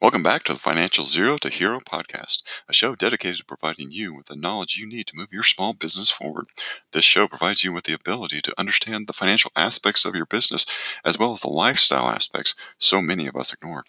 [0.00, 4.14] Welcome back to the Financial Zero to Hero podcast, a show dedicated to providing you
[4.14, 6.46] with the knowledge you need to move your small business forward.
[6.92, 10.66] This show provides you with the ability to understand the financial aspects of your business
[11.04, 13.82] as well as the lifestyle aspects so many of us ignore.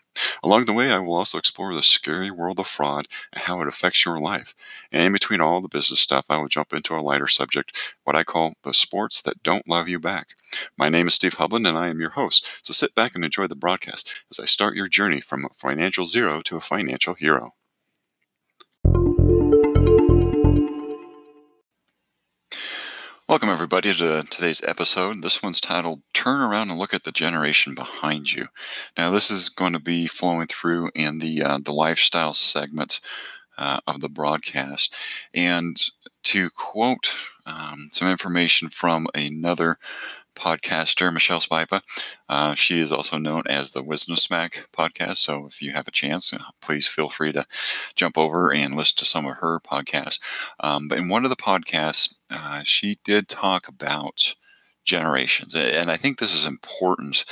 [0.43, 3.67] Along the way, I will also explore the scary world of fraud and how it
[3.67, 4.55] affects your life.
[4.91, 8.15] And in between all the business stuff, I will jump into a lighter subject, what
[8.15, 10.29] I call the sports that don't love you back.
[10.75, 12.65] My name is Steve Hovland, and I am your host.
[12.65, 15.98] So sit back and enjoy the broadcast as I start your journey from a financial
[16.05, 17.53] zero to a financial hero.
[23.29, 25.21] Welcome, everybody, to today's episode.
[25.21, 28.47] This one's titled Turn Around and Look at the Generation Behind You.
[28.97, 33.01] Now, this is going to be flowing through in the, uh, the lifestyle segments
[33.59, 34.95] uh, of the broadcast.
[35.31, 35.77] And
[36.23, 39.77] to quote um, some information from another
[40.39, 41.81] podcaster, Michelle Spipa.
[42.27, 45.17] Uh, she is also known as the Wisdom Smack podcast.
[45.17, 47.45] So if you have a chance, uh, please feel free to
[47.95, 50.19] jump over and listen to some of her podcasts.
[50.59, 54.35] Um, but in one of the podcasts, uh, she did talk about
[54.85, 55.53] generations.
[55.53, 57.25] And I think this is important.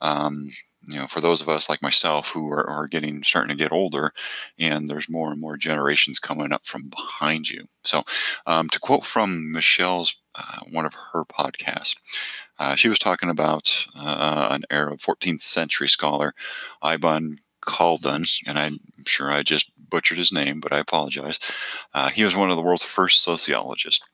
[0.00, 0.50] Um,
[0.88, 3.72] you know, for those of us like myself who are, are, getting starting to get
[3.72, 4.12] older,
[4.58, 7.66] and there's more and more generations coming up from behind you.
[7.84, 8.02] So,
[8.46, 11.96] um, to quote from Michelle's uh, one of her podcasts,
[12.60, 16.34] uh, she was talking about uh, an Arab 14th century scholar,
[16.84, 21.38] Ibn Khaldun, and I'm sure I just butchered his name, but I apologize.
[21.94, 24.04] Uh, he was one of the world's first sociologists.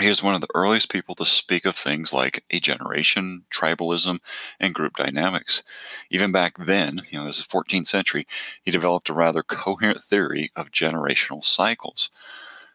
[0.00, 4.18] He was one of the earliest people to speak of things like a generation, tribalism,
[4.60, 5.62] and group dynamics.
[6.10, 8.26] Even back then, you know, this is 14th century,
[8.62, 12.10] he developed a rather coherent theory of generational cycles.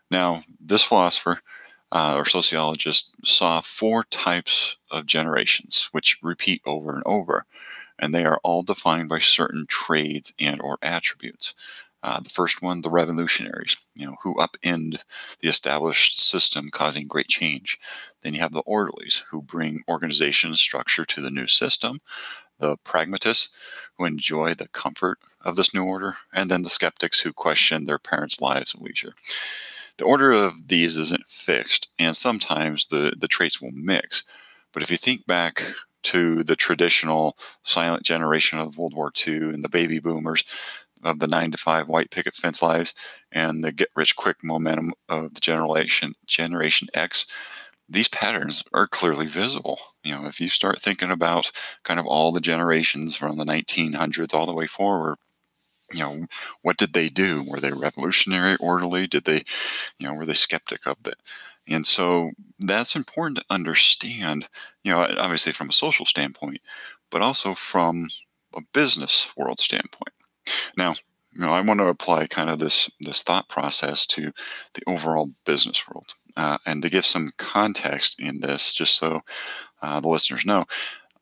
[0.10, 1.42] Now, this philosopher
[1.94, 7.46] uh, or sociologist saw four types of generations, which repeat over and over,
[8.00, 11.54] and they are all defined by certain trades and or attributes.
[12.04, 15.02] Uh, the first one, the revolutionaries, you know, who upend
[15.42, 17.80] the established system, causing great change.
[18.22, 22.00] Then you have the orderlies, who bring organization and structure to the new system.
[22.60, 23.52] The pragmatists,
[23.98, 28.00] who enjoy the comfort of this new order, and then the skeptics who question their
[28.00, 29.14] parents' lives and leisure.
[29.98, 34.24] The order of these isn't fixed, and sometimes the, the traits will mix.
[34.74, 35.64] But if you think back
[36.04, 40.44] to the traditional silent generation of World War II and the baby boomers,
[41.04, 42.94] of the nine to five white picket fence lives
[43.32, 47.26] and the get rich quick momentum of the generation generation X,
[47.90, 49.80] these patterns are clearly visible.
[50.04, 51.52] You know, if you start thinking about
[51.84, 55.18] kind of all the generations from the 1900s all the way forward,
[55.92, 56.26] you know,
[56.62, 57.44] what did they do?
[57.48, 59.08] Were they revolutionary, orderly?
[59.08, 59.44] Did they,
[60.00, 61.16] you know, were they skeptic of it?
[61.68, 64.50] And so that's important to understand,
[64.84, 66.60] you know, obviously from a social standpoint,
[67.10, 68.10] but also from
[68.56, 70.14] a business world standpoint.
[70.78, 70.96] Now,
[71.34, 74.32] you know, I want to apply kind of this this thought process to
[74.74, 79.22] the overall business world, uh, and to give some context in this, just so
[79.82, 80.66] uh, the listeners know.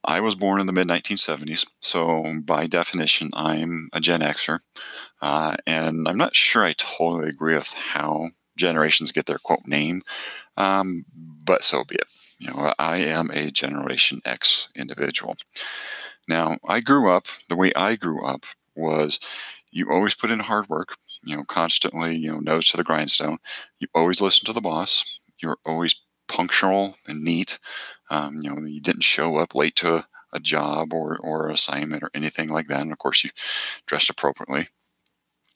[0.04, 4.60] I was born in the mid 1970s, so by definition, I'm a Gen Xer,
[5.22, 10.02] uh, and I'm not sure I totally agree with how generations get their quote name,
[10.58, 12.08] um, but so be it.
[12.40, 15.36] You know, I am a Generation X individual.
[16.28, 18.46] Now, I grew up the way I grew up
[18.76, 19.20] was
[19.72, 23.38] you always put in hard work, you know, constantly, you know, nose to the grindstone.
[23.80, 25.20] You always listen to the boss.
[25.42, 25.96] You're always
[26.32, 27.60] punctual and neat.
[28.10, 32.04] Um, you know, you didn't show up late to a, a job or, or assignment
[32.04, 32.82] or anything like that.
[32.82, 33.32] And of course, you
[33.86, 34.70] dressed appropriately.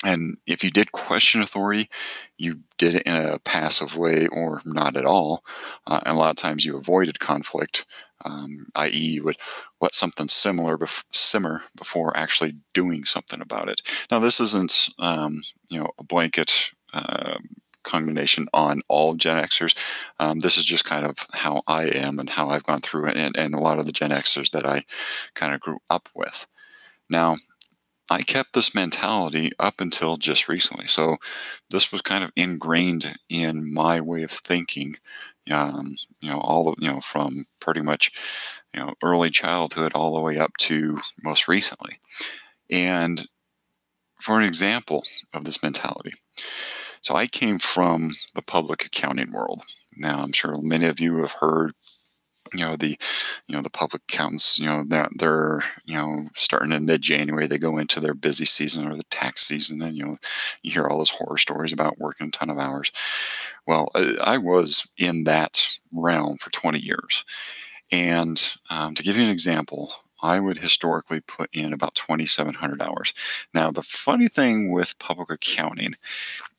[0.04, 1.90] And if you did question authority,
[2.38, 5.44] you did it in a passive way or not at all.
[5.88, 7.86] Uh, and a lot of times you avoided conflict,
[8.26, 9.38] um, i.e., you would
[9.82, 13.82] let something similar bef- simmer before actually doing something about it.
[14.12, 16.72] Now, this isn't um, you know a blanket.
[16.94, 17.38] Uh,
[17.86, 19.78] condemnation on all Gen Xers.
[20.20, 23.18] Um, this is just kind of how I am and how I've gone through it,
[23.18, 24.84] and, and a lot of the Gen Xers that I
[25.34, 26.48] kind of grew up with.
[27.10, 27.38] Now,
[28.10, 30.88] I kept this mentality up until just recently.
[30.88, 31.18] So
[31.72, 34.98] this was kind of ingrained in my way of thinking.
[35.50, 38.12] Um, you know, all of you know from pretty much
[38.74, 42.00] you know early childhood all the way up to most recently.
[42.70, 43.28] And
[44.20, 46.14] for an example of this mentality,
[47.06, 49.62] so I came from the public accounting world.
[49.96, 51.74] Now I'm sure many of you have heard
[52.52, 52.98] you know the
[53.48, 57.58] you know the public accountants you know they're, they're you know starting in mid-january they
[57.58, 60.18] go into their busy season or the tax season and you know
[60.62, 62.92] you hear all those horror stories about working a ton of hours
[63.66, 63.90] well
[64.22, 67.26] i was in that realm for 20 years
[67.92, 69.92] and um, to give you an example
[70.26, 73.14] I would historically put in about 2,700 hours.
[73.54, 75.94] Now, the funny thing with public accounting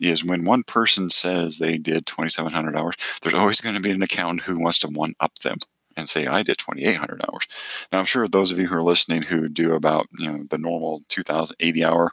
[0.00, 4.02] is when one person says they did 2,700 hours, there's always going to be an
[4.02, 5.58] accountant who wants to one up them
[5.96, 7.46] and say I did 2,800 hours.
[7.90, 10.58] Now, I'm sure those of you who are listening who do about you know the
[10.58, 12.12] normal 2,080 hour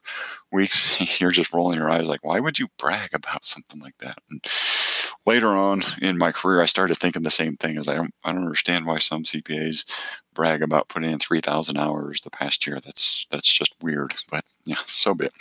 [0.51, 4.17] weeks, you're just rolling your eyes like, why would you brag about something like that?
[4.31, 4.43] And
[5.25, 7.77] later on in my career, I started thinking the same thing.
[7.77, 9.85] As I don't, I don't understand why some CPAs
[10.33, 12.79] brag about putting in 3,000 hours the past year.
[12.83, 14.13] That's that's just weird.
[14.29, 15.33] But yeah, so be it.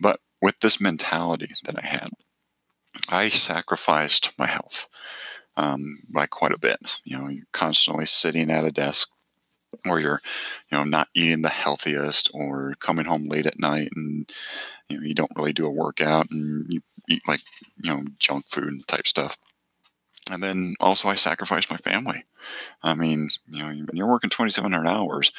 [0.00, 2.08] But with this mentality that I had,
[3.08, 4.88] I sacrificed my health
[5.56, 6.78] um, by quite a bit.
[7.04, 9.08] You know, you're constantly sitting at a desk
[9.86, 10.20] or you're,
[10.70, 14.30] you know, not eating the healthiest or coming home late at night and,
[14.88, 17.40] you know, you don't really do a workout and you eat like,
[17.82, 19.36] you know, junk food type stuff
[20.30, 22.24] and then also I sacrificed my family.
[22.82, 25.32] I mean, you know, you're working 2,700 hours,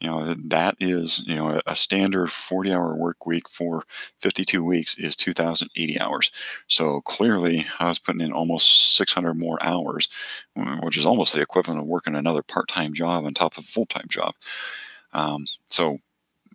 [0.00, 3.84] you know that is you know a standard 40-hour work week for
[4.20, 6.30] 52 weeks is 2,080 hours.
[6.68, 10.08] So clearly, I was putting in almost 600 more hours,
[10.82, 14.06] which is almost the equivalent of working another part-time job on top of a full-time
[14.08, 14.34] job.
[15.12, 15.98] Um, so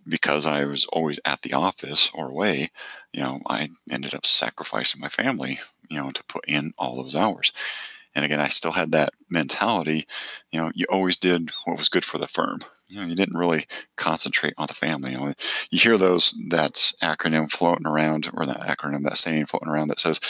[0.08, 2.70] because I was always at the office or away,
[3.12, 7.14] you know, I ended up sacrificing my family, you know, to put in all those
[7.14, 7.52] hours.
[8.14, 10.06] And again, I still had that mentality,
[10.50, 12.60] you know, you always did what was good for the firm.
[12.88, 15.12] You know, you didn't really concentrate on the family.
[15.12, 15.34] You, know,
[15.70, 20.00] you hear those that acronym floating around, or that acronym, that saying floating around that
[20.00, 20.20] says,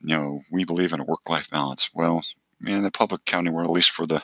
[0.00, 1.90] you know, we believe in a work-life balance.
[1.94, 2.22] Well,
[2.66, 4.22] in the public accounting world, at least for the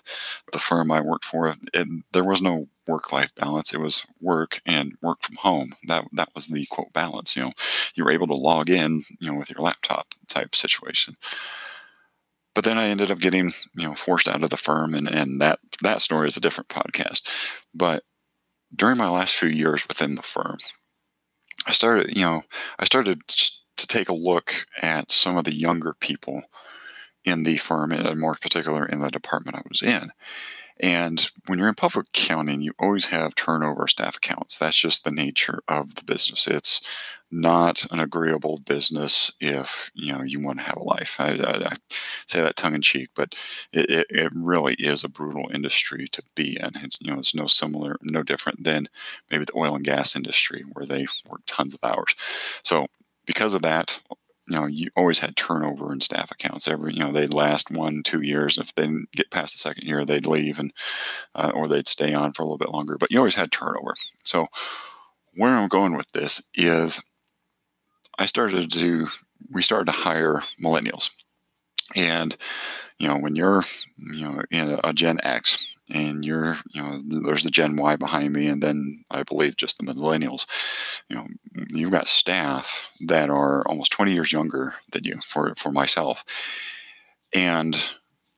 [0.53, 3.75] the firm I worked for, it, there was no work life balance.
[3.75, 5.75] It was work and work from home.
[5.87, 7.37] That that was the quote balance.
[7.37, 7.53] You know,
[7.95, 11.17] you were able to log in, you know, with your laptop type situation.
[12.55, 15.41] But then I ended up getting, you know, forced out of the firm, and and
[15.41, 17.29] that that story is a different podcast.
[17.75, 18.03] But
[18.75, 20.59] during my last few years within the firm,
[21.67, 22.43] I started, you know,
[22.79, 26.43] I started to take a look at some of the younger people
[27.25, 30.11] in the firm, and more particular in the department I was in.
[30.81, 34.59] And when you're in public accounting, you always have turnover staff accounts.
[34.59, 36.47] That's just the nature of the business.
[36.47, 36.81] It's
[37.31, 41.17] not an agreeable business if you know you want to have a life.
[41.21, 41.73] I, I, I
[42.27, 43.35] say that tongue in cheek, but
[43.73, 46.71] it, it, it, really is a brutal industry to be in.
[46.77, 48.89] It's you know it's no similar, no different than
[49.31, 52.15] maybe the oil and gas industry where they work tons of hours.
[52.63, 52.87] So
[53.27, 54.01] because of that,
[54.49, 56.67] you know, you always had turnover in staff accounts.
[56.67, 58.57] Every, you know, they'd last one, two years.
[58.57, 60.73] If they didn't get past the second year, they'd leave and,
[61.35, 62.97] uh, or they'd stay on for a little bit longer.
[62.99, 63.95] But you always had turnover.
[64.25, 64.47] So
[65.35, 67.03] where I'm going with this is
[68.19, 69.09] I started to,
[69.51, 71.11] we started to hire millennials.
[71.95, 72.35] And,
[72.99, 73.65] you know, when you're,
[73.99, 78.33] you know, in a Gen X, and you're you know there's the gen y behind
[78.33, 80.47] me and then i believe just the millennials.
[81.09, 81.27] You know
[81.71, 86.25] you've got staff that are almost 20 years younger than you for for myself.
[87.35, 87.77] And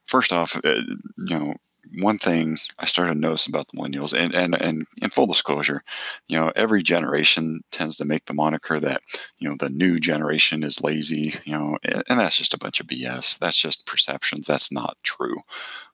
[0.06, 0.82] first off uh,
[1.16, 1.54] you know
[1.98, 5.82] one thing I started to notice about the millennials, and, and, and in full disclosure,
[6.28, 9.02] you know, every generation tends to make the moniker that,
[9.38, 12.86] you know, the new generation is lazy, you know, and, that's just a bunch of
[12.86, 13.38] BS.
[13.38, 14.46] That's just perceptions.
[14.46, 15.36] That's not true.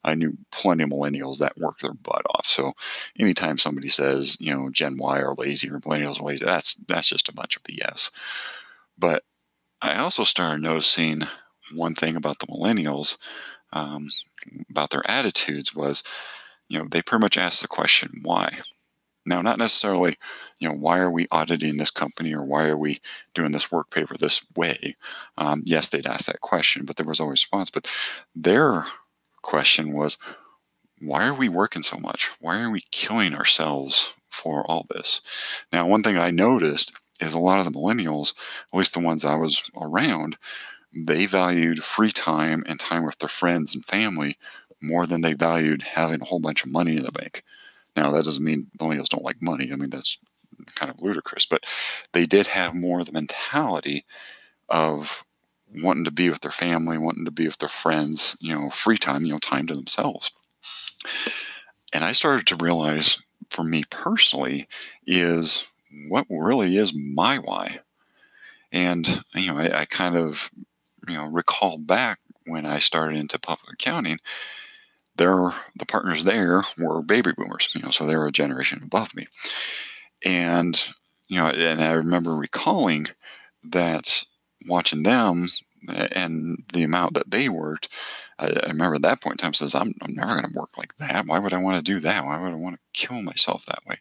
[0.03, 2.47] I knew plenty of millennials that work their butt off.
[2.47, 2.73] So
[3.19, 7.09] anytime somebody says, you know, Gen Y are lazy or millennials are lazy, that's that's
[7.09, 8.11] just a bunch of BS.
[8.99, 9.23] But
[9.81, 11.23] I also started noticing
[11.75, 13.19] one thing about the millennials
[13.73, 14.09] um,
[14.71, 16.03] about their attitudes was,
[16.69, 18.59] you know, they pretty much asked the question, why?
[19.25, 20.17] Now, not necessarily,
[20.61, 23.01] you know, why are we auditing this company or why are we
[23.35, 24.95] doing this work paper this way?
[25.37, 27.71] Um, yes, they'd ask that question, but there was always a response.
[27.71, 27.91] But
[28.37, 28.85] their
[29.43, 30.17] question was,
[31.01, 32.31] why are we working so much?
[32.41, 35.21] Why are we killing ourselves for all this?
[35.73, 38.33] Now, one thing I noticed is a lot of the millennials,
[38.73, 40.39] at least the ones I was around,
[40.97, 44.39] they valued free time and time with their friends and family
[44.81, 47.43] more than they valued having a whole bunch of money in the bank.
[47.97, 49.71] Now, that doesn't mean millennials don't like money.
[49.73, 50.19] I mean, that's
[50.75, 51.65] kind of ludicrous, but
[52.13, 54.05] they did have more the mentality
[54.69, 55.25] of
[55.75, 58.99] wanting to be with their family, wanting to be with their friends, you know, free
[58.99, 60.33] time, you know, time to themselves.
[61.93, 63.19] And I started to realize
[63.51, 64.69] for me personally
[65.07, 65.67] is
[66.09, 67.81] what really is my why.
[68.73, 70.51] And, you know, I, I kind of
[71.09, 74.19] you know recall back when I started into public accounting,
[75.17, 79.15] there the partners there were baby boomers, you know, so they were a generation above
[79.15, 79.27] me,
[80.25, 80.93] and
[81.29, 83.09] you know, and I remember recalling
[83.65, 84.25] that
[84.67, 85.49] watching them,
[85.91, 87.89] eh, and the amount that they worked,
[88.39, 90.79] I, I remember at that point in time says, I'm, I'm never going to work
[90.79, 91.27] like that.
[91.27, 92.25] Why would I want to do that?
[92.25, 93.99] Why would I want to kill myself that way?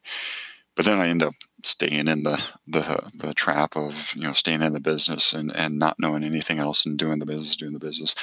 [0.75, 4.61] But then I end up staying in the, the the trap of you know staying
[4.61, 7.79] in the business and, and not knowing anything else and doing the business, doing the
[7.79, 8.13] business,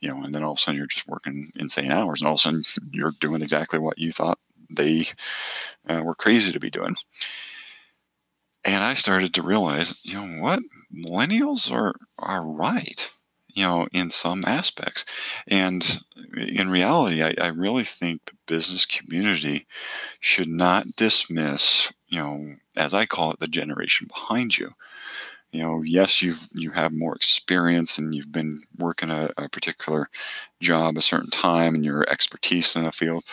[0.00, 2.34] you know, and then all of a sudden you're just working insane hours, and all
[2.34, 2.62] of a sudden
[2.92, 4.38] you're doing exactly what you thought
[4.70, 5.06] they
[5.88, 6.94] uh, were crazy to be doing.
[8.64, 10.60] And I started to realize, you know what,
[10.94, 13.10] millennials are are right,
[13.54, 15.04] you know, in some aspects.
[15.48, 16.00] And
[16.36, 19.66] in reality, I, I really think the business community
[20.20, 24.70] should not dismiss, you know, as I call it, the generation behind you.
[25.52, 30.08] You know, yes, you've you have more experience and you've been working a, a particular
[30.60, 33.24] job a certain time and your expertise in the field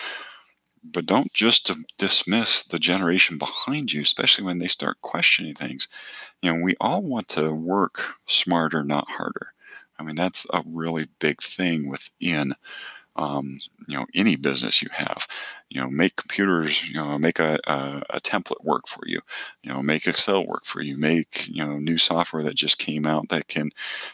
[0.83, 5.87] but don't just dismiss the generation behind you, especially when they start questioning things.
[6.41, 9.53] You know, we all want to work smarter, not harder.
[9.99, 12.53] I mean, that's a really big thing within,
[13.15, 15.27] um, you know, any business you have.
[15.69, 19.21] You know, make computers, you know, make a, a, a template work for you.
[19.63, 20.97] You know, make Excel work for you.
[20.97, 23.71] Make you know new software that just came out that can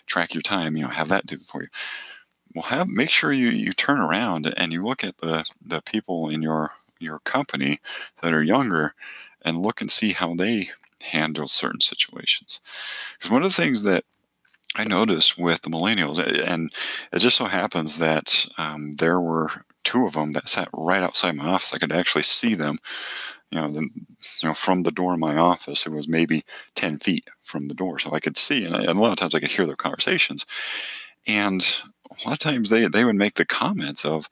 [0.08, 0.78] track your time.
[0.78, 1.70] You know, have that do it for you
[2.56, 6.30] well have make sure you you turn around and you look at the the people
[6.30, 7.80] in your your company
[8.22, 8.94] that are younger
[9.44, 10.70] and look and see how they
[11.02, 12.62] handle certain situations
[13.14, 14.06] because one of the things that
[14.76, 16.74] I noticed with the millennials, and
[17.12, 19.50] it just so happens that um, there were
[19.84, 21.74] two of them that sat right outside my office.
[21.74, 22.80] I could actually see them,
[23.52, 25.86] you know, the, you know, from the door of my office.
[25.86, 28.98] It was maybe ten feet from the door, so I could see, and, I, and
[28.98, 30.46] a lot of times I could hear their conversations.
[31.28, 31.62] And
[32.10, 34.30] a lot of times they, they would make the comments of,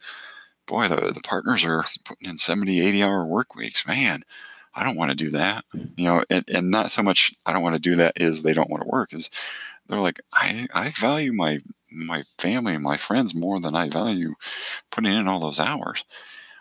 [0.66, 3.86] boy, the, the partners are putting in 70, 80 hour work weeks.
[3.88, 4.24] Man,
[4.74, 5.66] I don't want to do that.
[5.74, 8.54] You know, and, and not so much I don't want to do that is they
[8.54, 9.30] don't want to work is
[9.92, 11.60] they're like, I, I value my
[11.92, 14.36] my family and my friends more than I value
[14.92, 16.06] putting in all those hours.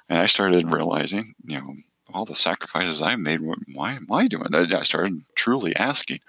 [0.08, 1.74] And I started realizing, you know,
[2.14, 3.40] all the sacrifices I made,
[3.74, 4.74] why am I doing that?
[4.74, 6.20] I started truly asking,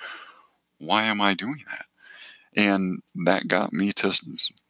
[0.79, 1.85] why am I doing that?
[2.55, 4.11] And that got me to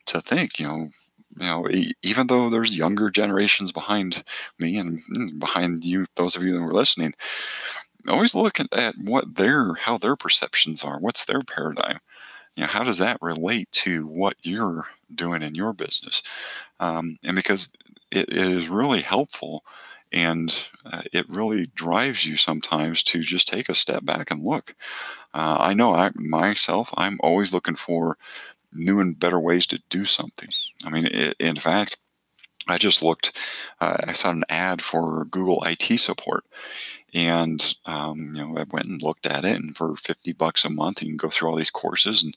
[0.07, 0.89] to think, you know,
[1.38, 1.67] you know,
[2.03, 4.23] even though there's younger generations behind
[4.59, 7.13] me and mm, behind you, those of you that were listening,
[8.07, 11.00] always look at what their how their perceptions are.
[11.00, 12.00] What's their paradigm?
[12.55, 16.22] You know, how does that relate to what you're doing in your business?
[16.79, 17.70] Um, and because
[18.12, 19.63] it, it is really helpful
[20.12, 24.75] and uh, it really drives you sometimes to just take a step back and look.
[25.34, 28.17] Uh, I know I myself, I'm always looking for
[28.74, 30.50] new and better ways to do something.
[30.86, 31.98] I mean, it, in fact,
[32.67, 33.38] I just looked,
[33.81, 36.46] uh, I saw an ad for Google IT support.
[37.13, 40.70] And, um, you know, I went and looked at it, and for 50 bucks a
[40.70, 42.36] month, you can go through all these courses and,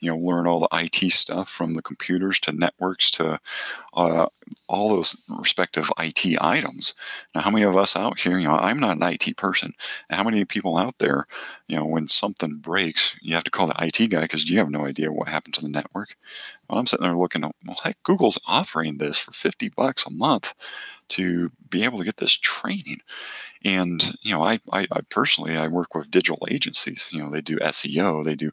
[0.00, 3.38] you know, learn all the IT stuff from the computers to networks to
[3.94, 4.26] uh,
[4.68, 6.94] all those respective IT items.
[7.34, 9.72] Now, how many of us out here, you know, I'm not an IT person.
[10.10, 11.26] How many people out there,
[11.68, 14.70] you know, when something breaks, you have to call the IT guy because you have
[14.70, 16.16] no idea what happened to the network.
[16.68, 20.54] Well, I'm sitting there looking, well, heck, Google's offering this for 50 bucks a month
[21.08, 23.00] to be able to get this training.
[23.66, 27.10] And you know, I, I, I personally I work with digital agencies.
[27.12, 28.52] You know, they do SEO, they do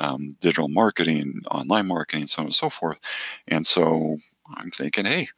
[0.00, 3.00] um, digital marketing, online marketing, so on and so forth.
[3.48, 4.18] And so
[4.56, 5.28] I'm thinking, hey,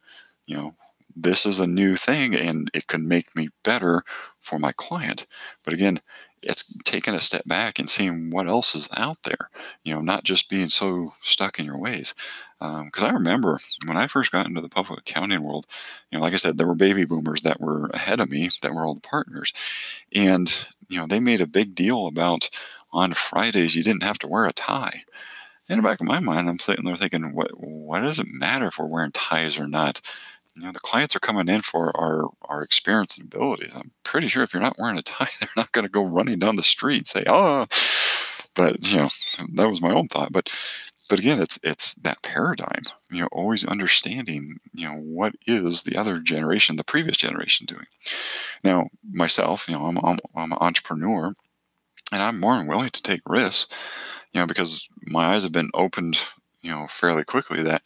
[0.45, 0.75] you know,
[1.15, 4.03] this is a new thing, and it can make me better
[4.39, 5.27] for my client.
[5.63, 6.01] But again,
[6.43, 9.49] it's taking a step back and seeing what else is out there.
[9.83, 12.13] You know, not just being so stuck in your ways.
[12.59, 15.67] Because um, I remember when I first got into the public accounting world,
[16.11, 18.73] you know, like I said, there were baby boomers that were ahead of me that
[18.73, 19.53] were all the partners,
[20.13, 22.49] and you know, they made a big deal about
[22.91, 25.03] on Fridays you didn't have to wear a tie.
[25.69, 28.67] In the back of my mind, I'm sitting there thinking, what what does it matter
[28.67, 30.01] if we're wearing ties or not?
[30.57, 33.75] you know, the clients are coming in for our, our experience and abilities.
[33.75, 36.39] I'm pretty sure if you're not wearing a tie, they're not going to go running
[36.39, 37.67] down the street and say, oh,
[38.55, 39.09] but you know,
[39.53, 40.33] that was my own thought.
[40.33, 40.53] But,
[41.09, 45.97] but again, it's, it's that paradigm, you know, always understanding, you know, what is the
[45.97, 47.85] other generation, the previous generation doing.
[48.63, 51.33] Now, myself, you know, I'm, I'm, I'm an entrepreneur
[52.11, 53.73] and I'm more than willing to take risks,
[54.33, 56.19] you know, because my eyes have been opened,
[56.61, 57.83] you know, fairly quickly that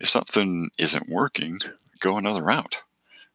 [0.00, 1.60] if something isn't working,
[2.00, 2.82] go another route.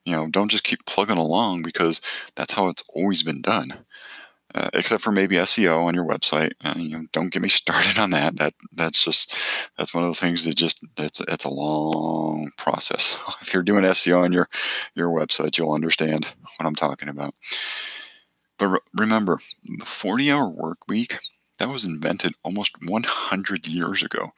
[0.05, 2.01] You know, don't just keep plugging along because
[2.35, 3.85] that's how it's always been done.
[4.55, 6.51] Uh, except for maybe SEO on your website.
[6.63, 8.35] Uh, you know, don't get me started on that.
[8.37, 9.35] That that's just
[9.77, 13.15] that's one of those things that just it's it's a long process.
[13.41, 14.47] if you're doing SEO on your
[14.95, 16.25] your website, you'll understand
[16.57, 17.33] what I'm talking about.
[18.59, 19.39] But re- remember,
[19.79, 21.17] the 40 hour work week
[21.57, 24.31] that was invented almost 100 years ago.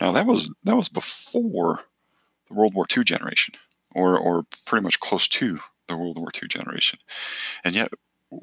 [0.00, 1.80] Now that was that was before
[2.48, 3.54] the World War II generation,
[3.94, 6.98] or or pretty much close to the World War II generation,
[7.64, 7.92] and yet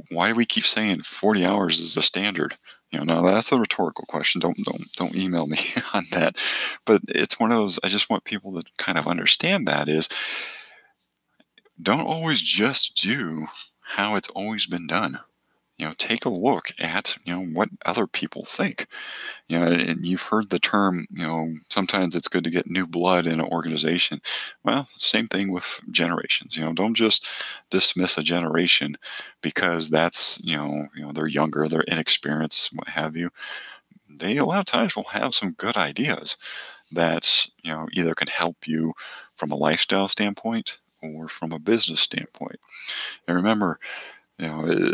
[0.10, 2.58] why do we keep saying 40 hours is the standard?
[2.92, 4.42] You know, now that's a rhetorical question.
[4.42, 5.58] Don't don't don't email me
[5.94, 6.38] on that.
[6.86, 7.80] But it's one of those.
[7.84, 10.10] I just want people to kind of understand that is
[11.82, 13.48] don't always just do
[13.82, 15.20] how it's always been done
[15.80, 18.88] you know, take a look at, you know, what other people think.
[19.48, 22.86] You know, and you've heard the term, you know, sometimes it's good to get new
[22.86, 24.22] blood in an organization.
[24.64, 26.58] Well, same thing with generations.
[26.58, 27.28] You know, don't just
[27.70, 28.96] dismiss a generation
[29.42, 33.30] because that's, you know, you know, they're younger, they're inexperienced, what have you.
[34.10, 36.36] They a lot of times will have some good ideas
[36.92, 38.94] that, you know, either can help you
[39.36, 42.60] from a lifestyle standpoint or from a business standpoint.
[43.28, 43.80] And remember,
[44.40, 44.94] you know, uh,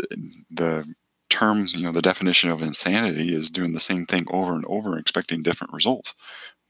[0.50, 0.94] the
[1.30, 4.98] term, you know, the definition of insanity is doing the same thing over and over
[4.98, 6.14] expecting different results.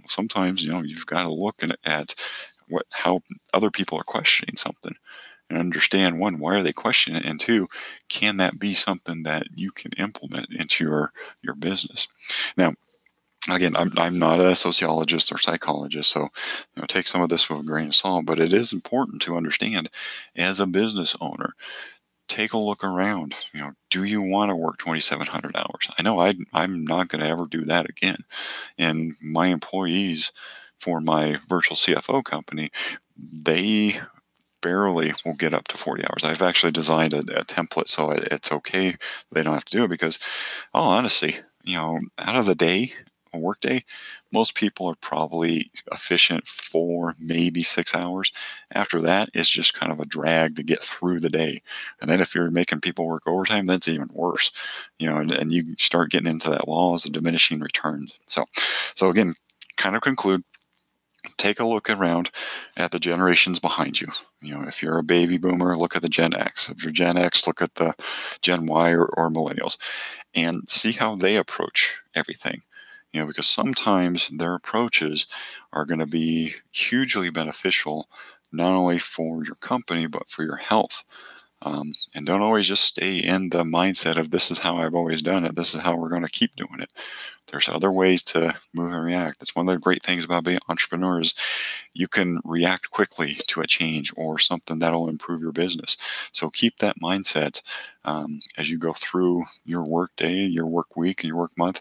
[0.07, 2.15] Sometimes, you know, you've got to look at
[2.69, 3.21] what how
[3.55, 4.95] other people are questioning something
[5.49, 7.69] and understand one, why are they questioning it, and two,
[8.09, 12.09] can that be something that you can implement into your your business?
[12.57, 12.75] Now,
[13.49, 17.49] again, I'm, I'm not a sociologist or psychologist, so you know, take some of this
[17.49, 18.27] with a grain of salt.
[18.27, 19.89] But it is important to understand
[20.37, 21.55] as a business owner
[22.29, 23.35] take a look around.
[23.55, 25.89] You know, do you want to work 2,700 hours?
[25.99, 28.19] I know I, I'm not going to ever do that again.
[28.79, 30.33] And my employees
[30.81, 32.71] for my virtual CFO company,
[33.17, 34.01] they
[34.63, 36.25] barely will get up to 40 hours.
[36.25, 38.97] I've actually designed a, a template so it's okay.
[39.33, 40.19] They don't have to do it because,
[40.75, 42.93] oh, honestly, you know, out of the day,
[43.33, 43.85] a workday,
[44.37, 48.31] most people are probably efficient for maybe six hours.
[48.71, 51.63] After that, it's just kind of a drag to get through the day.
[52.03, 54.53] And then if you're making people work overtime, that's even worse.
[54.99, 58.21] You know, and, and you start getting into that laws of diminishing returns.
[58.27, 58.45] So,
[58.95, 59.37] so again,
[59.79, 60.45] kind of conclude
[61.39, 62.31] take a look around
[62.77, 64.09] at the generations behind you.
[64.43, 66.69] You know, if you're a baby boomer, look at the Gen X.
[66.69, 67.95] If you're Gen X, look at the
[68.43, 69.77] Gen Y or, or millennials
[70.35, 72.63] and see how they approach everything
[73.17, 75.27] you know, because sometimes their approaches
[75.73, 78.09] are going to be hugely beneficial,
[78.53, 81.05] not only for your company, but for your health.
[81.63, 85.23] Um, and don't always just stay in the mindset of this is how I've always
[85.23, 85.57] done it.
[85.57, 86.91] This is how we're going to keep doing it.
[87.47, 89.41] There's other ways to move and react.
[89.41, 91.35] It's one of the great things about being entrepreneurs.
[91.95, 95.97] You can react quickly to a change or something that'll improve your business.
[96.33, 97.63] So keep that mindset
[98.05, 101.81] um, as you go through your work day, your work week, and your work month,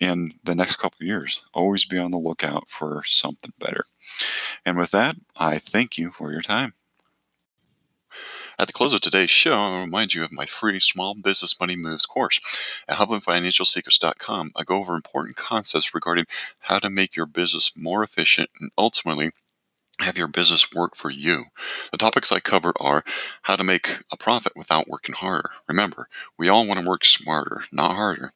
[0.00, 1.44] and the next couple of years.
[1.54, 3.84] Always be on the lookout for something better.
[4.66, 6.74] And with that, I thank you for your time.
[8.58, 11.74] At the close of today's show, I'll remind you of my free Small Business Money
[11.74, 12.38] Moves course.
[12.86, 16.26] At HovlandFinancialSecrets.com, I go over important concepts regarding
[16.60, 19.30] how to make your business more efficient and ultimately
[20.02, 21.44] have your business work for you.
[21.90, 23.04] The topics I cover are
[23.42, 25.50] how to make a profit without working harder.
[25.68, 28.32] Remember, we all want to work smarter, not harder.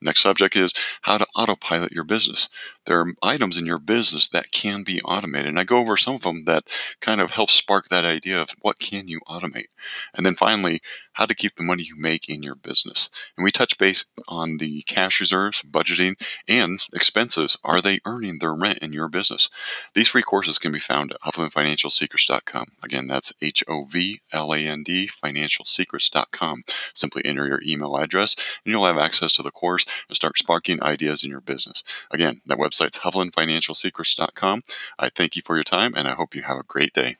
[0.00, 2.48] Next subject is how to autopilot your business.
[2.86, 6.14] There are items in your business that can be automated, and I go over some
[6.14, 9.68] of them that kind of help spark that idea of what can you automate.
[10.14, 10.80] And then finally,
[11.14, 13.10] how to keep the money you make in your business.
[13.36, 16.14] And we touch base on the cash reserves, budgeting,
[16.48, 17.58] and expenses.
[17.62, 19.50] Are they earning their rent in your business?
[19.94, 20.78] These free courses can be
[21.10, 22.66] found at HovlandFinancialSecrets.com.
[22.82, 26.64] Again, that's H O V L A N D FinancialSecrets.com.
[26.94, 30.82] Simply enter your email address, and you'll have access to the course and start sparking
[30.82, 31.82] ideas in your business.
[32.10, 34.62] Again, that website's HovlandFinancialSecrets.com.
[34.98, 37.16] I thank you for your time, and I hope you have a great day.